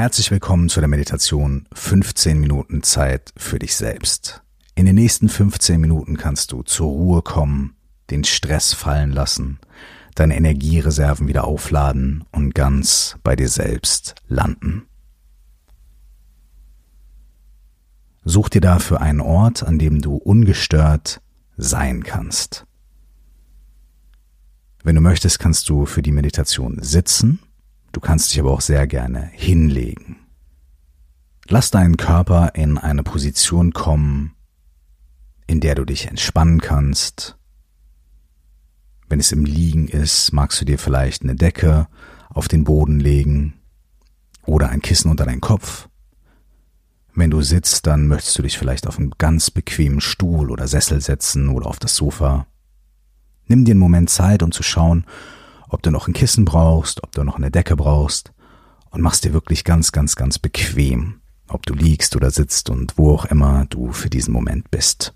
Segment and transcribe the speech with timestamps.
[0.00, 4.42] Herzlich willkommen zu der Meditation 15 Minuten Zeit für dich selbst.
[4.74, 7.76] In den nächsten 15 Minuten kannst du zur Ruhe kommen,
[8.08, 9.58] den Stress fallen lassen,
[10.14, 14.86] deine Energiereserven wieder aufladen und ganz bei dir selbst landen.
[18.24, 21.20] Such dir dafür einen Ort, an dem du ungestört
[21.58, 22.64] sein kannst.
[24.82, 27.40] Wenn du möchtest, kannst du für die Meditation sitzen
[27.92, 30.16] Du kannst dich aber auch sehr gerne hinlegen.
[31.48, 34.36] Lass deinen Körper in eine Position kommen,
[35.46, 37.36] in der du dich entspannen kannst.
[39.08, 41.88] Wenn es im Liegen ist, magst du dir vielleicht eine Decke
[42.28, 43.54] auf den Boden legen
[44.46, 45.88] oder ein Kissen unter deinen Kopf.
[47.14, 51.00] Wenn du sitzt, dann möchtest du dich vielleicht auf einen ganz bequemen Stuhl oder Sessel
[51.00, 52.46] setzen oder auf das Sofa.
[53.46, 55.04] Nimm dir einen Moment Zeit, um zu schauen,
[55.70, 58.32] ob du noch ein Kissen brauchst, ob du noch eine Decke brauchst
[58.90, 63.14] und machst dir wirklich ganz, ganz, ganz bequem, ob du liegst oder sitzt und wo
[63.14, 65.14] auch immer du für diesen Moment bist.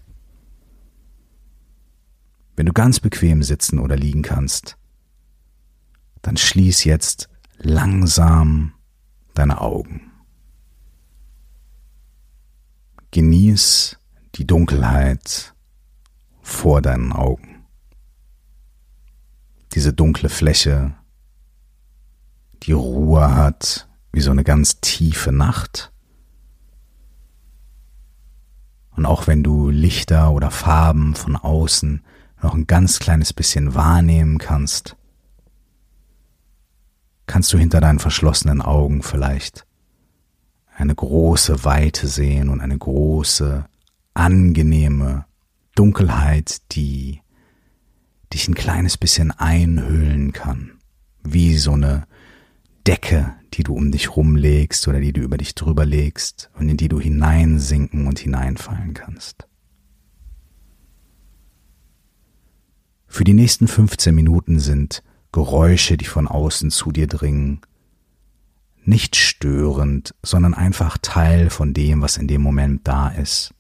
[2.57, 4.77] Wenn du ganz bequem sitzen oder liegen kannst,
[6.23, 8.75] dann schließ jetzt langsam
[9.35, 10.13] deine Augen.
[13.11, 13.99] Genieß
[14.37, 15.55] die Dunkelheit
[16.43, 17.54] vor deinen Augen
[19.75, 20.95] diese dunkle Fläche,
[22.63, 25.93] die Ruhe hat, wie so eine ganz tiefe Nacht.
[28.97, 32.05] Und auch wenn du Lichter oder Farben von außen
[32.41, 34.97] noch ein ganz kleines bisschen wahrnehmen kannst,
[37.27, 39.67] kannst du hinter deinen verschlossenen Augen vielleicht
[40.77, 43.65] eine große Weite sehen und eine große,
[44.13, 45.25] angenehme
[45.75, 47.24] Dunkelheit, die
[48.35, 50.73] dich ein kleines bisschen einhüllen kann,
[51.23, 52.07] wie so eine
[52.87, 56.77] Decke, die du um dich rumlegst oder die du über dich drüber legst und in
[56.77, 59.47] die du hineinsinken und hineinfallen kannst.
[63.07, 67.61] Für die nächsten 15 Minuten sind Geräusche, die von außen zu dir dringen,
[68.85, 73.55] nicht störend, sondern einfach Teil von dem, was in dem Moment da ist.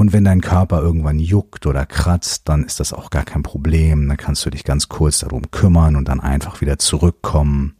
[0.00, 4.08] Und wenn dein Körper irgendwann juckt oder kratzt, dann ist das auch gar kein Problem.
[4.08, 7.76] Dann kannst du dich ganz kurz darum kümmern und dann einfach wieder zurückkommen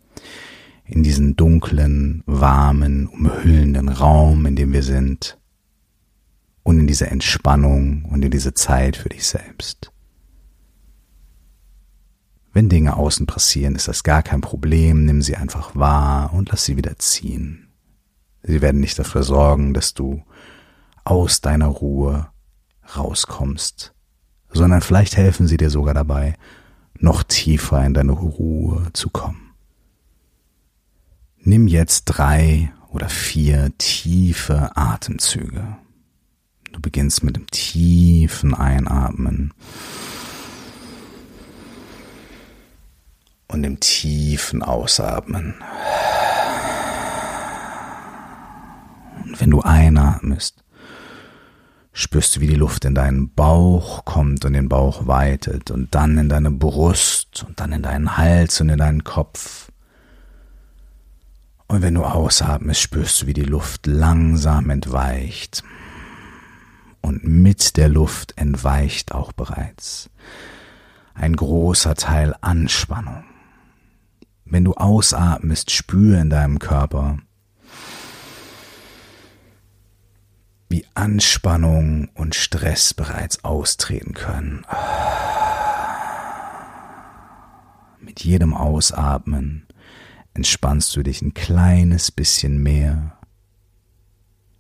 [0.85, 5.39] in diesen dunklen, warmen, umhüllenden Raum, in dem wir sind.
[6.63, 9.91] Und in diese Entspannung und in diese Zeit für dich selbst.
[12.53, 15.07] Wenn Dinge außen passieren, ist das gar kein Problem.
[15.07, 17.69] Nimm sie einfach wahr und lass sie wieder ziehen.
[18.43, 20.23] Sie werden nicht dafür sorgen, dass du
[21.05, 22.29] aus deiner Ruhe
[22.97, 23.93] rauskommst,
[24.53, 26.35] sondern vielleicht helfen sie dir sogar dabei,
[26.99, 29.55] noch tiefer in deine Ruhe zu kommen.
[31.39, 35.77] Nimm jetzt drei oder vier tiefe Atemzüge.
[36.73, 39.55] Du beginnst mit dem tiefen Einatmen
[43.49, 45.55] und dem tiefen Ausatmen.
[49.25, 50.63] Und wenn du einatmest,
[51.93, 56.19] spürst du, wie die Luft in deinen Bauch kommt und den Bauch weitet und dann
[56.19, 59.71] in deine Brust und dann in deinen Hals und in deinen Kopf.
[61.67, 65.63] Und wenn du ausatmest, spürst du, wie die Luft langsam entweicht.
[67.01, 70.11] Und mit der Luft entweicht auch bereits
[71.15, 73.25] ein großer Teil Anspannung.
[74.45, 77.19] Wenn du ausatmest, spür in deinem Körper,
[80.69, 84.67] wie Anspannung und Stress bereits austreten können.
[88.03, 89.67] Mit jedem Ausatmen
[90.35, 93.17] entspannst du dich ein kleines bisschen mehr,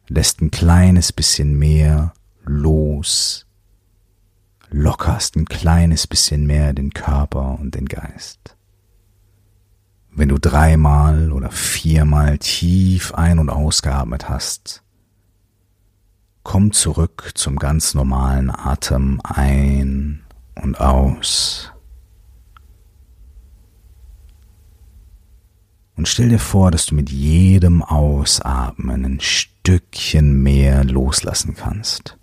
[0.09, 3.47] lässt ein kleines bisschen mehr los,
[4.71, 8.57] lockerst ein kleines bisschen mehr den Körper und den Geist.
[10.11, 14.83] Wenn du dreimal oder viermal tief ein- und ausgeatmet hast,
[16.43, 20.23] Komm zurück zum ganz normalen Atem ein
[20.55, 21.73] und aus.
[25.97, 32.17] Und stell dir vor, dass du mit jedem Ausatmen ein Stückchen mehr loslassen kannst.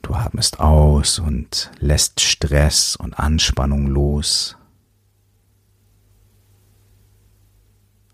[0.00, 4.56] Du atmest aus und lässt Stress und Anspannung los.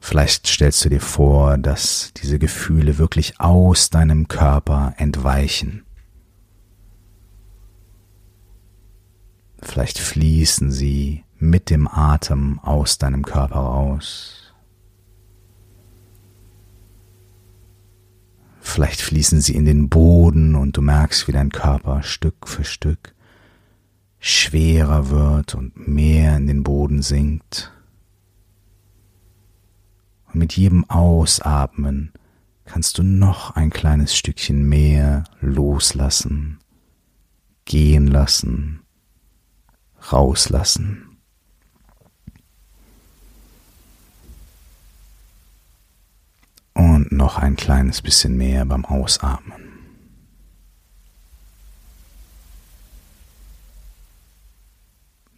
[0.08, 5.84] Vielleicht stellst du dir vor, dass diese Gefühle wirklich aus deinem Körper entweichen.
[9.60, 14.54] Vielleicht fließen sie mit dem Atem aus deinem Körper raus.
[18.60, 23.14] Vielleicht fließen sie in den Boden und du merkst, wie dein Körper Stück für Stück
[24.20, 27.74] schwerer wird und mehr in den Boden sinkt.
[30.28, 32.12] Und mit jedem Ausatmen
[32.64, 36.58] kannst du noch ein kleines Stückchen mehr loslassen,
[37.64, 38.82] gehen lassen,
[40.12, 41.04] rauslassen.
[46.74, 49.68] Und noch ein kleines bisschen mehr beim Ausatmen.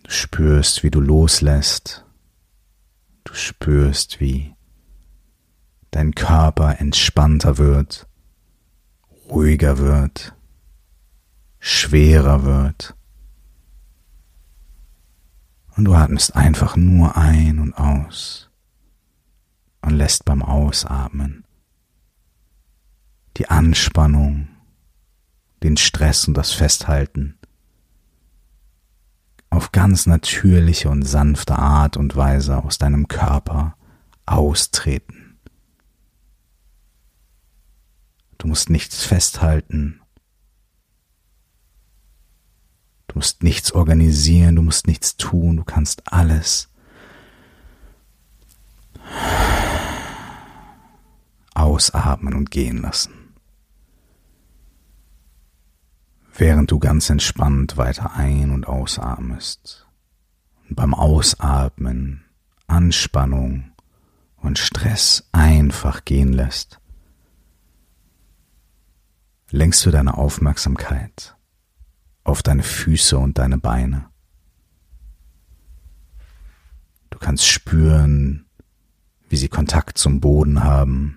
[0.03, 2.05] Du spürst, wie du loslässt.
[3.25, 4.55] Du spürst, wie
[5.91, 8.09] dein Körper entspannter wird,
[9.29, 10.35] ruhiger wird,
[11.59, 12.95] schwerer wird.
[15.77, 18.51] Und du atmest einfach nur ein und aus
[19.83, 21.45] und lässt beim Ausatmen
[23.37, 24.49] die Anspannung,
[25.63, 27.39] den Stress und das Festhalten
[29.51, 33.77] auf ganz natürliche und sanfte Art und Weise aus deinem Körper
[34.25, 35.20] austreten.
[38.41, 40.01] Du musst nichts festhalten.
[43.07, 46.71] Du musst nichts organisieren, du musst nichts tun, du kannst alles
[51.55, 53.35] ausatmen und gehen lassen.
[56.35, 59.87] Während du ganz entspannt weiter ein- und ausatmest
[60.67, 62.25] und beim Ausatmen
[62.69, 63.73] Anspannung
[64.37, 66.80] und Stress einfach gehen lässt,
[69.51, 71.37] lenkst du deine Aufmerksamkeit
[72.25, 74.07] auf deine Füße und deine Beine.
[77.11, 78.47] Du kannst spüren,
[79.29, 81.17] wie sie Kontakt zum Boden haben,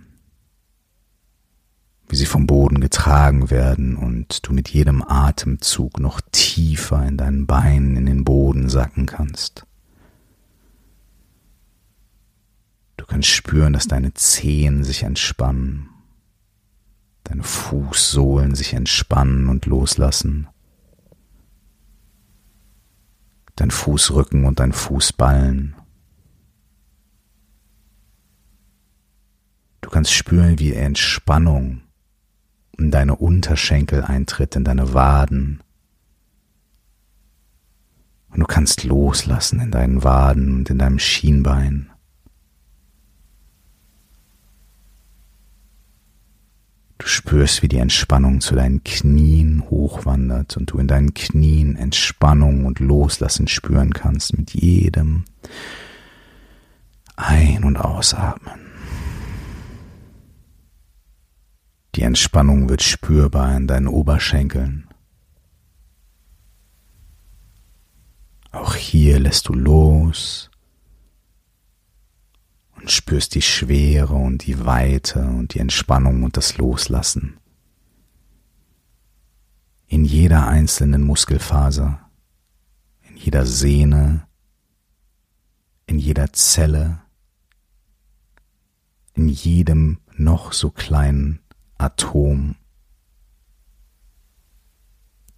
[2.08, 7.46] wie sie vom Boden getragen werden und du mit jedem Atemzug noch tiefer in deinen
[7.46, 9.66] Beinen in den Boden sacken kannst.
[12.98, 15.90] Du kannst spüren, dass deine Zehen sich entspannen,
[17.24, 20.48] deine Fußsohlen sich entspannen und loslassen,
[23.56, 25.76] dein Fußrücken und dein Fußballen.
[29.82, 31.82] Du kannst spüren, wie Entspannung
[32.78, 35.62] in deine Unterschenkel eintritt, in deine Waden.
[38.30, 41.93] Und du kannst loslassen in deinen Waden und in deinem Schienbein.
[47.04, 52.66] Du spürst, wie die Entspannung zu deinen Knien hochwandert und du in deinen Knien Entspannung
[52.66, 55.26] und Loslassen spüren kannst mit jedem
[57.18, 58.58] Ein- und Ausatmen.
[61.96, 64.88] Die Entspannung wird spürbar in deinen Oberschenkeln.
[68.54, 70.50] Auch hier lässt du los
[73.14, 77.38] spürst die Schwere und die Weite und die Entspannung und das Loslassen.
[79.86, 82.10] In jeder einzelnen Muskelfaser,
[83.08, 84.28] in jeder Sehne,
[85.86, 87.02] in jeder Zelle,
[89.14, 91.40] in jedem noch so kleinen
[91.78, 92.56] Atom,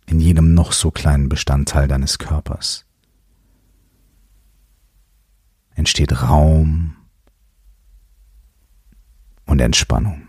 [0.05, 2.86] in jedem noch so kleinen Bestandteil deines Körpers
[5.75, 6.96] entsteht Raum
[9.55, 10.27] und Entspannung.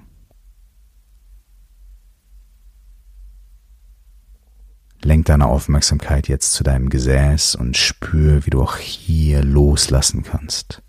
[5.02, 10.80] Lenk deine Aufmerksamkeit jetzt zu deinem Gesäß und spür, wie du auch hier loslassen kannst.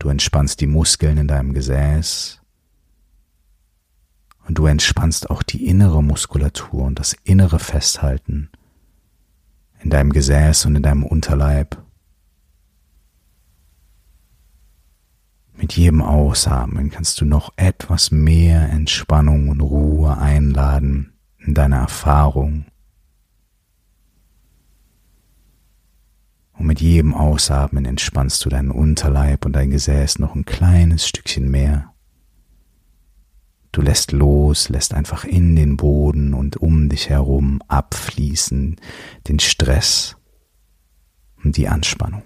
[0.00, 2.40] Du entspannst die Muskeln in deinem Gesäß
[4.48, 8.50] und du entspannst auch die innere Muskulatur und das innere Festhalten
[9.78, 11.85] in deinem Gesäß und in deinem Unterleib.
[15.58, 22.66] Mit jedem Ausatmen kannst du noch etwas mehr Entspannung und Ruhe einladen in deine Erfahrung.
[26.52, 31.50] Und mit jedem Ausatmen entspannst du deinen Unterleib und dein Gesäß noch ein kleines Stückchen
[31.50, 31.92] mehr.
[33.72, 38.76] Du lässt los, lässt einfach in den Boden und um dich herum abfließen
[39.28, 40.16] den Stress
[41.42, 42.22] und die Anspannung.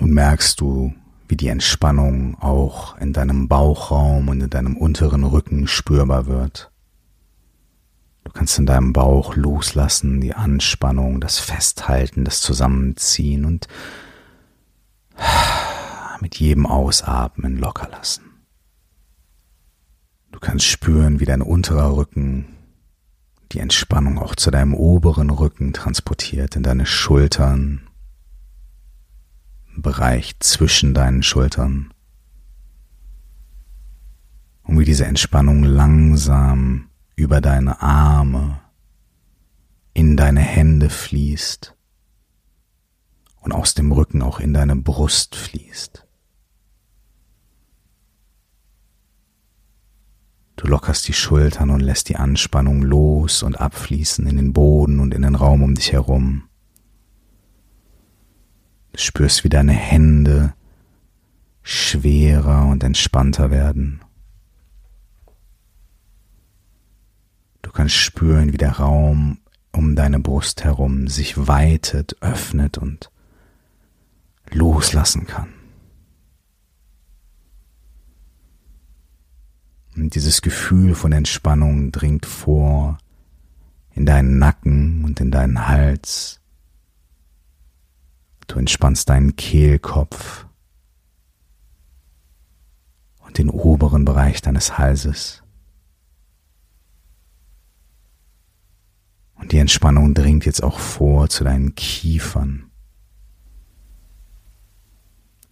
[0.00, 0.94] Nun merkst du,
[1.28, 6.72] wie die Entspannung auch in deinem Bauchraum und in deinem unteren Rücken spürbar wird.
[8.24, 13.68] Du kannst in deinem Bauch loslassen, die Anspannung, das Festhalten, das Zusammenziehen und
[16.20, 18.24] mit jedem Ausatmen locker lassen.
[20.32, 22.46] Du kannst spüren, wie dein unterer Rücken
[23.52, 27.89] die Entspannung auch zu deinem oberen Rücken transportiert, in deine Schultern,
[29.80, 31.92] Bereich zwischen deinen Schultern.
[34.62, 38.60] Und wie diese Entspannung langsam über deine Arme
[39.92, 41.76] in deine Hände fließt
[43.40, 46.06] und aus dem Rücken auch in deine Brust fließt.
[50.56, 55.14] Du lockerst die Schultern und lässt die Anspannung los und abfließen in den Boden und
[55.14, 56.49] in den Raum um dich herum.
[58.94, 60.54] Spürst, wie deine Hände
[61.62, 64.00] schwerer und entspannter werden.
[67.62, 69.38] Du kannst spüren, wie der Raum
[69.72, 73.10] um deine Brust herum sich weitet, öffnet und
[74.50, 75.48] loslassen kann.
[79.96, 82.98] Und dieses Gefühl von Entspannung dringt vor
[83.92, 86.39] in deinen Nacken und in deinen Hals.
[88.50, 90.44] Du entspannst deinen Kehlkopf
[93.20, 95.44] und den oberen Bereich deines Halses.
[99.36, 102.72] Und die Entspannung dringt jetzt auch vor zu deinen Kiefern.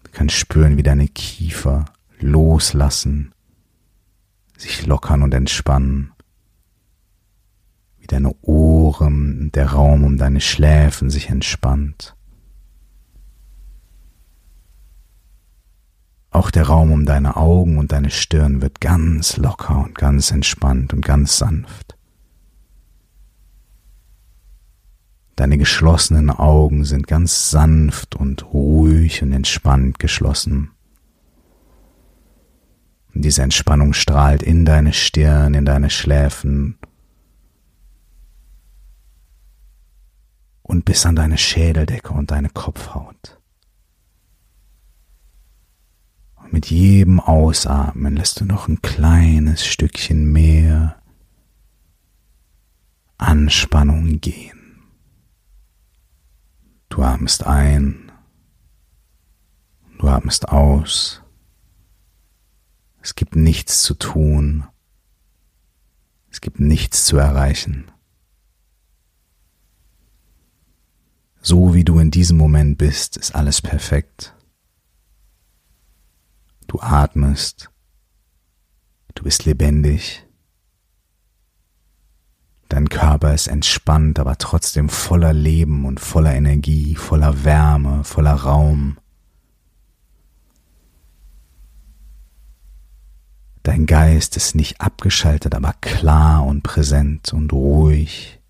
[0.03, 1.85] Du kannst spüren, wie deine Kiefer
[2.19, 3.33] loslassen
[4.57, 6.15] sich lockern und entspannen,
[7.99, 12.18] wie deine Ohren, der Raum um deine Schläfen sich entspannt.
[16.31, 20.93] Auch der Raum um deine Augen und deine Stirn wird ganz locker und ganz entspannt
[20.93, 21.97] und ganz sanft.
[25.37, 30.73] Deine geschlossenen Augen sind ganz sanft und ruhig und entspannt geschlossen.
[33.15, 36.79] Und diese Entspannung strahlt in deine Stirn, in deine Schläfen
[40.63, 43.41] und bis an deine Schädeldecke und deine Kopfhaut.
[46.37, 51.01] Und mit jedem Ausatmen lässt du noch ein kleines Stückchen mehr
[53.19, 54.83] Anspannung gehen.
[56.89, 58.11] Du atmest ein,
[59.99, 61.23] du atmest aus.
[63.03, 64.65] Es gibt nichts zu tun.
[66.31, 67.91] Es gibt nichts zu erreichen.
[71.41, 74.35] So wie du in diesem Moment bist, ist alles perfekt.
[76.69, 77.71] Du atmest.
[79.15, 80.25] Du bist lebendig.
[82.69, 88.99] Dein Körper ist entspannt, aber trotzdem voller Leben und voller Energie, voller Wärme, voller Raum.
[93.63, 98.41] Dein Geist ist nicht abgeschaltet, aber klar und präsent und ruhig.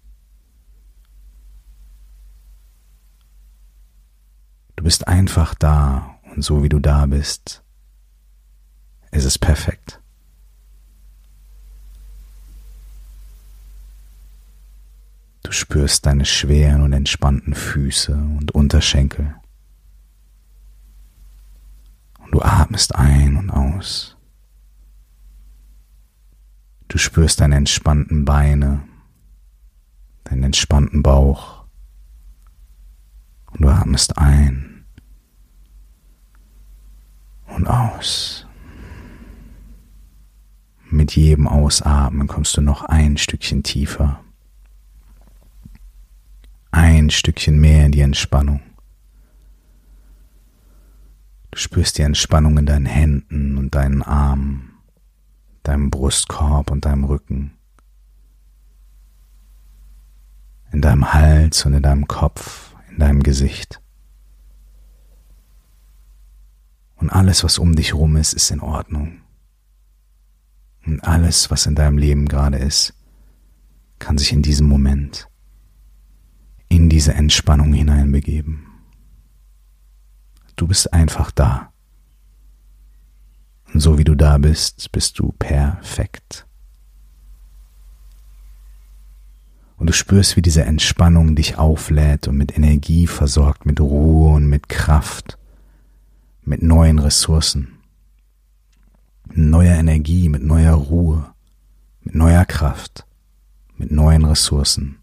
[4.75, 7.65] Du bist einfach da und so wie du da bist,
[9.19, 10.01] ist es perfekt.
[15.43, 19.35] Du spürst deine schweren und entspannten Füße und Unterschenkel.
[22.19, 24.17] Und du atmest ein und aus.
[26.87, 28.83] Du spürst deine entspannten Beine,
[30.25, 31.65] deinen entspannten Bauch.
[33.51, 34.85] Und du atmest ein
[37.47, 38.38] und aus.
[41.09, 44.21] Mit jedem Ausatmen kommst du noch ein Stückchen tiefer,
[46.71, 48.61] ein Stückchen mehr in die Entspannung.
[51.51, 54.75] Du spürst die Entspannung in deinen Händen und deinen Armen
[55.63, 57.57] deinem Brustkorb und deinem Rücken,
[60.73, 63.81] in deinem Hals und in deinem Kopf, in deinem Gesicht.
[66.97, 69.23] Und alles, was um dich rum ist, ist in Ordnung.
[70.89, 72.95] Und alles, was in deinem Leben gerade ist,
[73.99, 75.29] kann sich in diesem Moment
[76.71, 78.67] in diese Entspannung hineinbegeben.
[80.57, 81.73] Du bist einfach da.
[83.75, 86.47] Und so wie du da bist, bist du perfekt.
[89.77, 94.47] Und du spürst, wie diese Entspannung dich auflädt und mit Energie versorgt, mit Ruhe und
[94.47, 95.37] mit Kraft,
[96.47, 97.78] mit neuen Ressourcen,
[99.29, 101.35] mit neuer Energie, mit neuer Ruhe,
[102.01, 103.07] mit neuer Kraft,
[103.77, 104.99] mit neuen Ressourcen.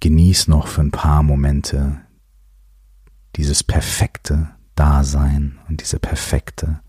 [0.00, 2.00] Genieß noch für ein paar Momente
[3.34, 6.80] dieses perfekte Dasein und diese perfekte,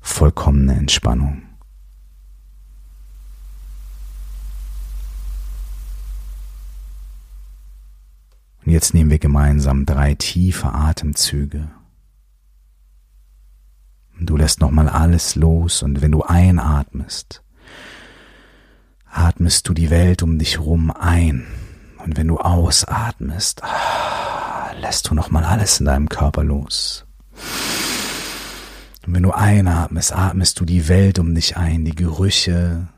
[0.00, 1.45] vollkommene Entspannung.
[8.66, 11.70] Und jetzt nehmen wir gemeinsam drei tiefe Atemzüge.
[14.20, 17.44] Du lässt nochmal alles los und wenn du einatmest,
[19.08, 21.46] atmest du die Welt um dich rum ein.
[22.04, 27.06] Und wenn du ausatmest, ah, lässt du nochmal alles in deinem Körper los.
[29.06, 32.88] Und wenn du einatmest, atmest du die Welt um dich ein, die Gerüche,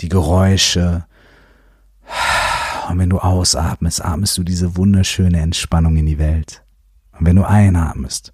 [0.00, 1.04] die Geräusche.
[2.88, 6.62] Und wenn du ausatmest, atmest du diese wunderschöne Entspannung in die Welt.
[7.18, 8.32] Und wenn du einatmest,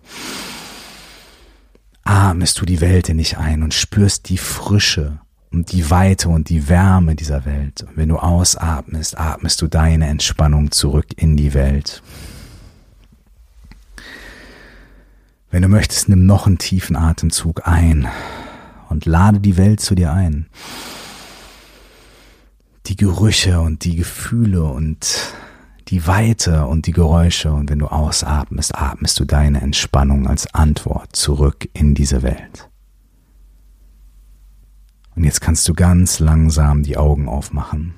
[2.05, 5.19] atmest du die Welt in dich ein und spürst die Frische
[5.51, 7.83] und die Weite und die Wärme dieser Welt.
[7.83, 12.03] Und wenn du ausatmest, atmest du deine Entspannung zurück in die Welt.
[15.51, 18.07] Wenn du möchtest, nimm noch einen tiefen Atemzug ein
[18.89, 20.47] und lade die Welt zu dir ein.
[22.87, 25.35] Die Gerüche und die Gefühle und
[25.89, 31.17] die Weite und die Geräusche und wenn du ausatmest, atmest du deine Entspannung als Antwort
[31.17, 32.71] zurück in diese Welt.
[35.17, 37.95] Und jetzt kannst du ganz langsam die Augen aufmachen.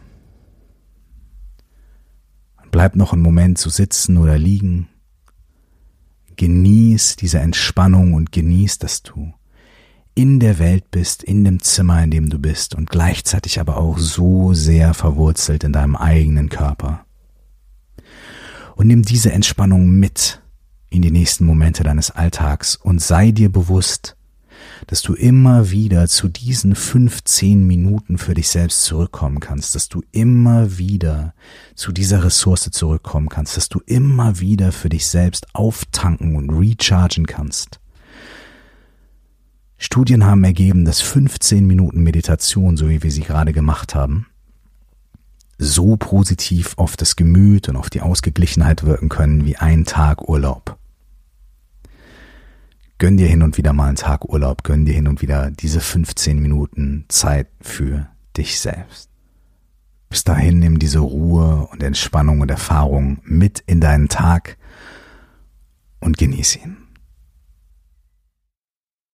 [2.71, 4.89] Bleib noch einen Moment zu sitzen oder liegen.
[6.37, 9.35] Genieß diese Entspannung und genieß, dass du
[10.15, 13.99] in der Welt bist, in dem Zimmer, in dem du bist und gleichzeitig aber auch
[13.99, 17.05] so sehr verwurzelt in deinem eigenen Körper
[18.77, 20.41] und nimm diese Entspannung mit
[20.91, 24.17] in die nächsten Momente deines Alltags und sei dir bewusst,
[24.87, 30.03] dass du immer wieder zu diesen 15 Minuten für dich selbst zurückkommen kannst, dass du
[30.13, 31.35] immer wieder
[31.75, 37.27] zu dieser Ressource zurückkommen kannst, dass du immer wieder für dich selbst auftanken und rechargen
[37.27, 37.82] kannst.
[39.85, 44.27] Studien haben ergeben, dass 15 Minuten Meditation, so wie wir sie gerade gemacht haben,
[45.59, 50.79] so positiv auf das Gemüt und auf die Ausgeglichenheit wirken können wie ein Tag Urlaub.
[52.99, 55.81] Gönn dir hin und wieder mal einen Tag Urlaub, gönn dir hin und wieder diese
[55.81, 59.11] 15 Minuten Zeit für dich selbst.
[60.09, 64.59] Bis dahin nimm diese Ruhe und Entspannung und Erfahrung mit in deinen Tag
[65.99, 66.82] und genieß ihn.